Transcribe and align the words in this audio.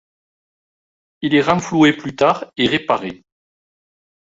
Il 1.21 1.35
est 1.35 1.43
renfloué 1.43 1.93
plus 1.93 2.15
tard 2.15 2.51
et 2.57 2.65
réparé. 2.65 3.23